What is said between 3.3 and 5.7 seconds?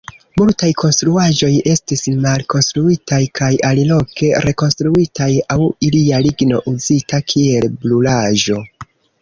kaj aliloke rekonstruitaj aŭ